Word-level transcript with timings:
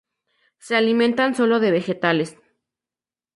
Se 0.57 0.75
alimentan 0.75 1.35
solo 1.35 1.59
de 1.59 1.69
vegetales. 1.69 2.35